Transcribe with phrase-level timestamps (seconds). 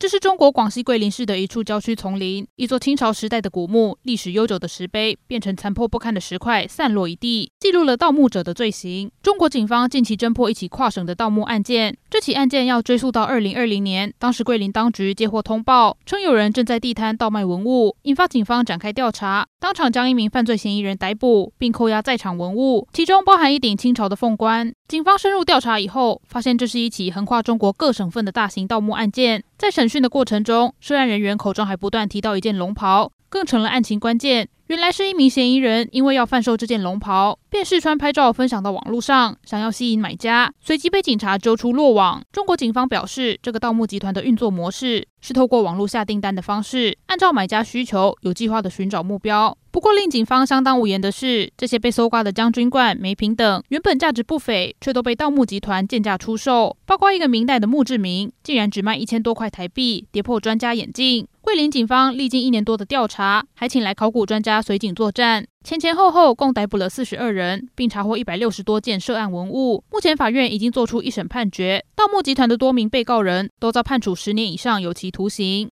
[0.00, 9.10] 这是中国广西桂林市的一处郊区丛林，一座清朝时代的古墓，历史悠久的石碑变成残破不堪的石块，散落一地，记录了盗墓者的罪行。
[9.20, 24.72] 中国警方近期侦破一起跨省的盗墓案件，这起案件要追溯到二零二零年，当时桂林当局接获通报，称有人正在地摊盗卖文物，引发警方展开调查，当场将一名犯罪嫌疑人逮捕，并扣押在场文物，其中包含一顶清朝的凤冠。
[24.86, 29.42] 警方深入调查以后，发现这是一起横跨中国各省份的大型盗墓案件。
[29.58, 34.48] 在审讯的过程中，涉案人员口中还不断提到一件龙袍，更成了案情关键。
[34.68, 42.22] 原来是一名嫌疑人，因为要贩售这件龙袍，便试穿拍照分享到网络上，想要吸引买家，随即被警察揪出落网。
[42.30, 49.56] 中国警方表示，这个盗墓集团的运作模式是透过网络下订单的方式，按照买家需求，有计划的寻找目标。
[49.70, 56.76] 不过，令警方相当无言的是，这些被搜刮的将军罐、梅瓶等，原本价值不菲，却都被盗墓集团贱价出售。
[56.84, 61.26] 包括一个明代的墓志铭，竟然只卖一千多块台币，跌破专家眼镜。
[61.48, 69.82] 桂林警方历经一年多的调查，还请来考古专家随警作战，前前后后共逮捕了四十二人，并查获一百六十多件涉案文物。
[69.90, 75.66] 目前法院已经作出一审判决，盗墓集团的多名被告人都遭判处十年以上有期徒刑。